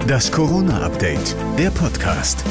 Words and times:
Das 0.00 0.32
Corona-Update, 0.32 1.36
der 1.58 1.70
Podcast. 1.70 2.44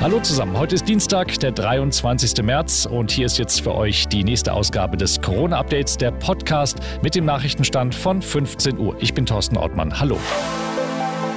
Hallo 0.00 0.20
zusammen, 0.20 0.56
heute 0.58 0.74
ist 0.74 0.86
Dienstag, 0.88 1.38
der 1.40 1.52
23. 1.52 2.42
März 2.42 2.86
und 2.86 3.10
hier 3.10 3.26
ist 3.26 3.38
jetzt 3.38 3.62
für 3.62 3.74
euch 3.74 4.08
die 4.08 4.24
nächste 4.24 4.52
Ausgabe 4.52 4.96
des 4.96 5.20
Corona-Updates, 5.20 5.96
der 5.96 6.10
Podcast 6.10 6.78
mit 7.02 7.14
dem 7.14 7.24
Nachrichtenstand 7.24 7.94
von 7.94 8.20
15 8.20 8.78
Uhr. 8.78 8.96
Ich 9.00 9.14
bin 9.14 9.26
Thorsten 9.26 9.56
Ortmann. 9.56 9.98
Hallo. 10.00 10.18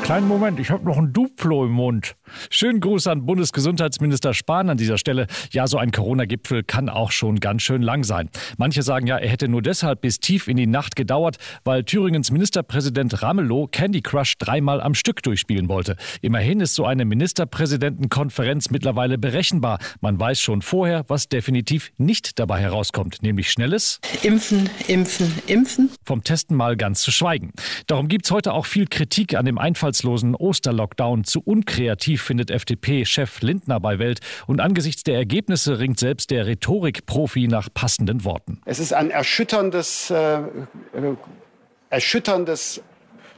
Kleinen 0.04 0.28
Moment, 0.28 0.60
ich 0.60 0.72
habe 0.72 0.86
noch 0.86 0.98
ein 0.98 1.14
Duplo 1.14 1.66
im 1.66 1.72
Mund. 1.72 2.16
Schönen 2.50 2.80
Gruß 2.80 3.08
an 3.08 3.26
Bundesgesundheitsminister 3.26 4.34
Spahn 4.34 4.70
an 4.70 4.78
dieser 4.78 4.98
Stelle. 4.98 5.28
Ja, 5.52 5.68
so 5.68 5.78
ein 5.78 5.92
Corona-Gipfel 5.92 6.64
kann 6.64 6.90
auch 6.90 7.12
schon 7.12 7.40
ganz 7.40 7.62
schön 7.64 7.82
lang 7.82 8.06
sein. 8.06 8.30
Manche 8.58 8.82
sagen 8.82 9.06
ja, 9.06 9.18
er 9.18 9.30
hätte 9.30 9.50
nur 9.50 9.62
deshalb 9.62 10.02
bis 10.02 10.20
tief 10.20 10.48
in 10.48 10.58
die 10.58 10.66
Nacht 10.66 10.96
gedauert, 10.96 11.38
weil 11.66 11.84
Thüringens 11.84 12.32
Ministerpräsident 12.32 13.22
Ramelow 13.22 13.68
Candy 13.68 14.02
Crush 14.02 14.38
dreimal 14.38 14.82
am 14.82 14.96
Stück 14.96 15.22
durchspielen 15.22 15.70
wollte. 15.70 15.98
Immerhin 16.22 16.62
ist 16.62 16.76
so 16.76 16.86
eine 16.86 17.06
Ministerpräsidentenkonferenz 17.06 18.70
mittlerweile 18.70 19.18
berechenbar. 19.18 19.80
Man 20.02 20.20
weiß 20.20 20.40
schon 20.40 20.62
vorher, 20.62 21.04
was 21.10 21.28
definitiv 21.30 21.92
nicht 21.98 22.40
dabei 22.40 22.60
herauskommt, 22.62 23.22
nämlich 23.24 23.52
schnelles 23.52 24.00
Impfen, 24.24 24.70
impfen, 24.88 25.34
impfen. 25.48 25.92
Vom 26.06 26.24
Testen 26.24 26.56
mal 26.56 26.78
ganz 26.78 27.02
zu 27.02 27.12
schweigen. 27.12 27.52
Darum 27.88 28.08
gibt 28.08 28.26
es 28.26 28.32
heute 28.32 28.54
auch 28.54 28.66
viel 28.66 28.88
Kritik 28.88 29.36
an 29.36 29.46
dem 29.46 29.58
Einfalls 29.58 29.98
aussichtslosen 29.98 30.36
Osterlockdown 30.36 31.24
zu 31.24 31.42
unkreativ, 31.42 32.17
findet 32.22 32.52
FDP-Chef 32.52 33.42
Lindner 33.42 33.80
bei 33.80 34.00
Welt. 34.00 34.20
Und 34.46 34.60
angesichts 34.60 35.04
der 35.04 35.16
Ergebnisse 35.16 35.80
ringt 35.80 36.00
selbst 36.00 36.32
der 36.32 36.46
Rhetorikprofi 36.46 37.48
nach 37.48 37.70
passenden 37.74 38.24
Worten. 38.24 38.60
Es 38.66 38.80
ist 38.80 38.94
ein 38.94 39.12
erschütterndes, 39.12 40.10
äh, 40.10 40.38
äh 40.38 40.42
erschütterndes 41.90 42.82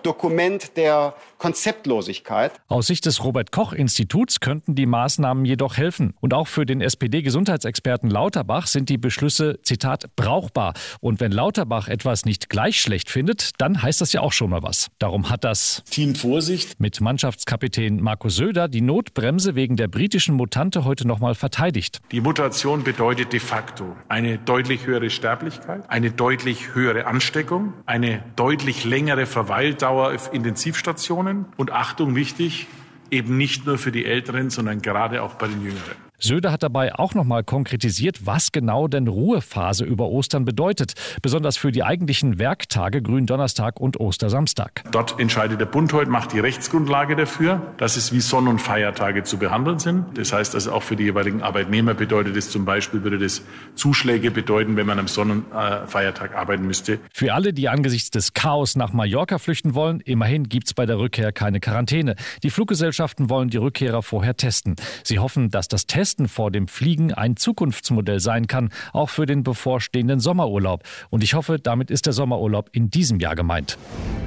Dokument 0.04 0.78
der 0.78 1.14
Konzeptlosigkeit. 1.38 2.52
Aus 2.68 2.88
Sicht 2.88 3.06
des 3.06 3.24
Robert 3.24 3.52
Koch 3.52 3.74
Instituts 3.74 4.40
könnten 4.40 4.76
die 4.76 4.86
Maßnahmen 4.86 5.46
jedoch 5.46 5.78
helfen. 5.78 6.14
Und 6.20 6.34
auch 6.34 6.48
für 6.48 6.66
den 6.66 6.82
SPD-Gesundheitsexperten 6.82 8.10
Lauterbach 8.10 8.68
sind 8.68 8.90
die 8.90 8.98
Beschlüsse, 8.98 9.60
Zitat, 9.64 10.16
brauchbar. 10.16 10.74
Und 11.00 11.20
wenn 11.20 11.32
Lauterbach 11.32 11.88
etwas 11.88 12.26
nicht 12.26 12.50
gleich 12.50 12.80
schlecht 12.82 13.10
findet, 13.10 13.52
dann 13.60 13.82
heißt 13.82 14.02
das 14.02 14.14
ja 14.14 14.22
auch 14.22 14.34
schon 14.34 14.50
mal 14.50 14.64
was. 14.64 14.88
Darum 15.00 15.30
hat 15.30 15.44
das 15.44 15.84
Team 15.90 16.16
Vorsicht 16.16 16.80
mit 16.80 17.02
Mannschaftskapitän 17.02 18.02
Marco 18.02 18.30
Söder 18.30 18.68
die 18.68 18.82
Notbremse 18.82 19.56
wegen 19.56 19.76
der 19.76 19.88
britischen 19.88 20.36
Mutante 20.36 20.86
heute 20.86 21.08
nochmal 21.08 21.36
verteidigt. 21.36 22.00
Die 22.12 22.22
Mutation 22.22 22.84
bedeutet 22.84 23.34
de 23.34 23.40
facto 23.40 23.96
eine 24.08 24.38
deutlich 24.38 24.86
höhere 24.86 25.10
Sterblichkeit, 25.10 25.90
eine 25.90 26.12
deutlich 26.12 26.74
höhere 26.74 27.06
Ansteckung, 27.06 27.74
eine 27.86 28.24
deutlich 28.36 28.84
längere 28.84 29.26
Verweildauer 29.26 29.89
auf 29.98 30.34
Intensivstationen 30.34 31.46
und 31.58 31.72
Achtung 31.72 32.16
wichtig, 32.16 32.68
eben 33.12 33.38
nicht 33.38 33.66
nur 33.66 33.78
für 33.78 33.92
die 33.92 34.06
Älteren, 34.06 34.50
sondern 34.50 34.82
gerade 34.82 35.24
auch 35.24 35.36
bei 35.36 35.48
den 35.48 35.64
Jüngeren. 35.64 36.09
Söder 36.20 36.52
hat 36.52 36.64
dabei 36.64 36.94
auch 36.96 37.14
noch 37.14 37.24
mal 37.24 37.44
konkretisiert, 37.44 38.26
was 38.26 38.52
genau 38.52 38.88
denn 38.90 39.08
Ruhephase 39.08 39.86
über 39.86 40.10
Ostern 40.10 40.44
bedeutet, 40.44 40.94
besonders 41.22 41.56
für 41.56 41.72
die 41.72 41.84
eigentlichen 41.84 42.40
Werktage 42.40 43.02
Gründonnerstag 43.02 43.80
und 43.80 44.00
Ostersamstag. 44.00 44.84
Dort 44.92 45.18
entscheidet 45.20 45.62
der 45.62 45.66
Bund 45.66 45.94
heute, 45.94 46.12
macht 46.12 46.34
die 46.34 46.40
Rechtsgrundlage 46.40 47.16
dafür, 47.16 47.74
dass 47.78 47.96
es 47.96 48.12
wie 48.12 48.20
Sonn- 48.20 48.50
und 48.50 48.60
Feiertage 48.60 49.24
zu 49.24 49.38
behandeln 49.38 49.80
sind. 49.80 50.18
Das 50.18 50.34
heißt 50.34 50.56
also 50.56 50.74
auch 50.74 50.84
für 50.84 50.98
die 50.98 51.06
jeweiligen 51.06 51.42
Arbeitnehmer 51.42 51.94
bedeutet 51.94 52.36
es 52.36 52.50
zum 52.50 52.66
Beispiel, 52.66 53.04
würde 53.04 53.18
das 53.18 53.42
Zuschläge 53.76 54.30
bedeuten, 54.30 54.76
wenn 54.76 54.86
man 54.86 55.00
am 55.00 55.08
Sonn- 55.08 55.32
und 55.32 55.46
äh, 55.54 55.88
Feiertag 55.88 56.36
arbeiten 56.36 56.68
müsste. 56.68 57.00
Für 57.14 57.34
alle, 57.34 57.54
die 57.54 57.70
angesichts 57.70 58.10
des 58.10 58.34
Chaos 58.34 58.76
nach 58.76 58.92
Mallorca 58.92 59.38
flüchten 59.38 59.74
wollen, 59.74 60.02
immerhin 60.02 60.50
gibt 60.50 60.68
es 60.68 60.74
bei 60.74 60.86
der 60.86 61.00
Rückkehr 61.00 61.32
keine 61.32 61.62
Quarantäne. 61.62 62.16
Die 62.44 62.50
Fluggesellschaften 62.50 63.30
wollen 63.30 63.50
die 63.50 63.58
Rückkehrer 63.58 64.04
vorher 64.04 64.36
testen. 64.36 64.76
Sie 65.04 65.20
hoffen, 65.20 65.50
dass 65.50 65.70
das 65.70 65.86
Test 65.86 66.09
Testen 66.10 66.28
vor 66.28 66.50
dem 66.50 66.68
Fliegen 66.68 67.14
ein 67.14 67.36
Zukunftsmodell 67.36 68.20
sein 68.20 68.48
kann, 68.48 68.72
auch 68.94 69.10
für 69.10 69.28
den 69.28 69.44
bevorstehenden 69.44 70.20
Sommerurlaub. 70.20 70.84
Und 71.12 71.24
ich 71.24 71.36
hoffe, 71.36 71.60
damit 71.60 71.92
ist 71.92 72.08
der 72.08 72.14
Sommerurlaub 72.14 72.70
in 72.72 72.90
diesem 72.90 73.20
Jahr 73.20 73.36
gemeint. 73.36 73.78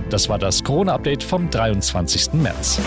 Das 0.09 0.29
war 0.29 0.39
das 0.39 0.63
Corona-Update 0.63 1.25
vom 1.25 1.51
23. 1.51 2.35
März. 2.35 2.81